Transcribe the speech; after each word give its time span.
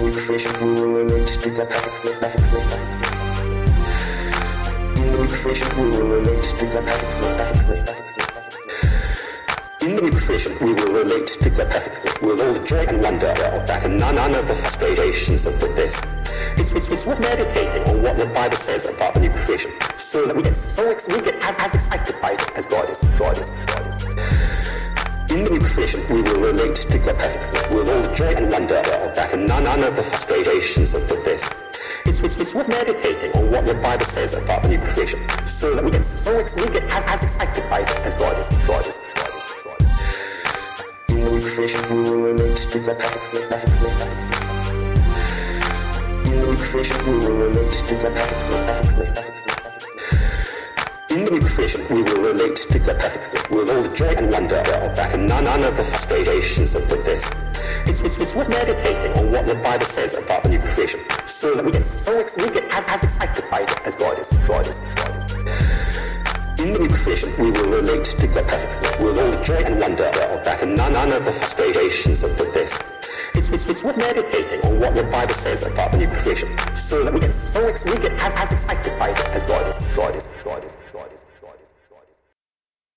In 0.00 0.06
the 0.06 0.12
new 0.12 0.24
creation, 0.24 0.56
we 0.58 0.80
will 0.80 0.92
relate 0.94 1.26
to 1.28 1.50
perfectly, 1.50 2.12
perfectly. 2.20 2.60
In 4.96 5.06
the 5.10 5.12
new 5.12 5.28
creation, 5.28 5.68
we 5.76 5.86
will 5.92 6.08
relate 6.08 6.40
to 6.40 6.54
the 6.54 6.70
new 6.70 6.80
we 12.22 12.28
will 12.28 12.40
all 12.40 12.54
the 12.54 12.64
joy 12.66 12.86
and 12.86 13.02
wonder 13.02 13.26
of 13.26 13.66
that, 13.66 13.84
and 13.84 13.98
none, 13.98 14.14
none 14.14 14.34
of 14.34 14.48
the 14.48 14.54
frustrations 14.54 15.44
of 15.44 15.60
the 15.60 15.68
this. 15.68 16.00
It's, 16.56 16.72
it's, 16.72 16.88
it's 16.88 17.04
worth 17.04 17.20
meditating 17.20 17.82
on 17.84 18.02
what 18.02 18.16
the 18.16 18.26
Bible 18.26 18.56
says 18.56 18.86
about 18.86 19.12
the 19.12 19.20
new 19.20 19.30
creation, 19.30 19.70
so 19.98 20.24
that 20.24 20.34
we 20.34 20.42
get 20.42 20.54
so 20.54 20.88
ex- 20.90 21.08
we 21.08 21.20
get 21.20 21.34
as, 21.44 21.58
as 21.58 21.74
excited 21.74 22.16
by 22.22 22.32
it 22.32 22.56
as 22.56 22.64
God 22.64 22.88
is. 22.88 23.00
God 23.18 23.36
is. 23.36 23.50
God 23.66 23.86
is. 23.86 23.96
In 25.30 25.44
the 25.44 25.50
new 25.50 25.60
creation, 25.60 26.00
we 26.08 26.22
will 26.22 26.40
relate 26.40 26.76
to 26.76 26.98
God 26.98 27.18
perfectly, 27.18 27.59
none, 29.46 29.64
none 29.64 29.82
of 29.82 29.96
the 29.96 30.02
frustrations 30.02 30.94
of 30.94 31.08
the 31.08 31.14
this. 31.16 31.48
It's, 32.04 32.20
it's, 32.20 32.36
it's 32.36 32.54
worth 32.54 32.68
meditating 32.68 33.32
on 33.32 33.50
what 33.50 33.66
the 33.66 33.74
Bible 33.74 34.06
says 34.06 34.32
about 34.32 34.62
the 34.62 34.68
new 34.68 34.80
creation, 34.80 35.20
so 35.46 35.74
that 35.74 35.84
we 35.84 35.90
get 35.90 36.02
so 36.02 36.36
we 36.36 36.44
get 36.44 36.84
as, 36.84 37.06
as 37.06 37.22
excited 37.22 37.68
by 37.68 37.80
it 37.80 37.90
as 38.00 38.14
God 38.14 38.38
is. 38.38 38.48
God 38.66 38.86
is. 38.86 38.98
God 39.14 39.28
is. 39.36 39.44
God 39.64 39.80
is. 39.80 39.92
In 41.08 41.24
the 41.24 41.30
new 41.30 41.42
creation, 41.42 41.82
we 41.90 42.02
will 42.02 42.22
relate 42.22 42.56
to 42.56 42.78
God 42.80 42.98
perfectly, 42.98 43.40
perfectly, 43.48 43.88
perfectly. 43.88 44.40
In 46.32 46.40
the 46.40 46.46
new 46.46 46.56
creation, 46.56 46.96
will 47.06 47.20
relate 47.36 47.72
to 47.72 47.94
God 47.94 48.14
perfectly, 48.14 48.56
perfectly, 48.66 49.06
perfectly, 49.06 49.52
perfectly. 49.56 51.16
In 51.16 51.24
the 51.24 51.30
new 51.30 51.40
creation, 51.46 51.80
we 51.90 52.02
will 52.02 52.22
relate 52.22 52.56
to 52.56 52.78
God 52.78 52.98
perfectly, 52.98 53.56
with 53.56 53.70
all 53.70 53.82
the 53.82 53.94
joy 53.94 54.14
and 54.16 54.30
wonder 54.30 54.56
of 54.56 54.96
that, 54.96 55.14
and 55.14 55.28
none, 55.28 55.44
none 55.44 55.62
of 55.64 55.76
the 55.76 55.84
frustrations 55.84 56.74
of 56.74 56.88
the. 56.88 57.09
It's, 58.30 58.36
worth 58.36 58.48
meditating 58.48 59.12
on 59.14 59.32
what 59.32 59.44
the 59.44 59.56
Bible 59.56 59.86
says 59.86 60.14
about 60.14 60.44
the 60.44 60.50
new 60.50 60.60
creation, 60.60 61.00
so 61.26 61.52
that 61.56 61.64
we 61.64 61.72
get 61.72 61.82
so 61.82 62.20
ex- 62.20 62.36
we 62.36 62.48
get 62.48 62.62
as, 62.72 62.86
as 62.86 63.02
excited 63.02 63.44
by 63.50 63.62
it 63.62 63.80
as 63.84 63.96
God 63.96 64.20
is. 64.20 64.28
God 64.46 64.68
is. 64.68 64.78
God 64.94 65.16
is. 65.16 65.26
In 66.62 66.72
the 66.72 66.78
new 66.78 66.88
creation, 66.90 67.34
we 67.42 67.50
will 67.50 67.68
relate 67.68 68.04
to 68.04 68.26
God 68.28 68.46
perfectly, 68.46 69.08
all 69.08 69.32
the 69.32 69.42
joy 69.42 69.56
and 69.66 69.80
wonder 69.80 70.04
of 70.04 70.44
that, 70.44 70.62
and 70.62 70.76
none, 70.76 70.92
none 70.92 71.10
of 71.10 71.24
the 71.24 71.32
frustrations 71.32 72.22
of 72.22 72.38
the 72.38 72.44
this. 72.54 72.78
It's, 73.34 73.50
it's, 73.50 73.66
it's 73.66 73.82
worth 73.82 73.96
meditating 73.96 74.60
on 74.60 74.78
what 74.78 74.94
the 74.94 75.02
Bible 75.10 75.34
says 75.34 75.62
about 75.62 75.90
the 75.90 75.98
new 75.98 76.06
creation, 76.06 76.56
so 76.76 77.02
that 77.02 77.12
we 77.12 77.18
get 77.18 77.32
so 77.32 77.66
ex- 77.66 77.84
we 77.84 77.98
get 77.98 78.12
as, 78.12 78.36
as 78.36 78.52
excited 78.52 78.96
by 78.96 79.08
it 79.08 79.18
as 79.30 79.42
God 79.42 79.66
is. 79.66 79.76
God 79.96 80.14
is. 80.14 80.28
God 80.44 80.64
is. 80.64 80.76
God 80.92 81.12
is. 81.12 81.26